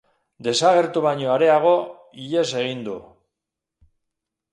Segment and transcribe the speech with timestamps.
[0.45, 1.73] Desagertu baino areago,
[2.23, 2.95] ihes egin du.